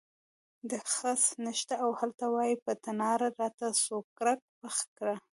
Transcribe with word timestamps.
ډکی 0.69 0.91
خس 0.97 1.23
نشته 1.45 1.73
او 1.83 1.89
هلته 1.99 2.25
وایې 2.33 2.55
په 2.65 2.71
تناره 2.83 3.27
راته 3.39 3.67
سوکړک 3.85 4.39
پخ 4.59 4.75
کړه. 4.97 5.15